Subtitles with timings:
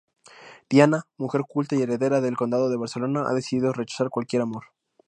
[0.67, 4.71] Diana, mujer culta y heredera del condado de Barcelona, ha decidido rechazar cualquier amor.